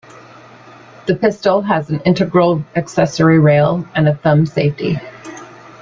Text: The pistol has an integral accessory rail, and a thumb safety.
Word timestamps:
The 1.05 1.13
pistol 1.15 1.61
has 1.61 1.91
an 1.91 1.99
integral 1.99 2.65
accessory 2.75 3.37
rail, 3.37 3.87
and 3.93 4.07
a 4.07 4.15
thumb 4.15 4.47
safety. 4.47 4.97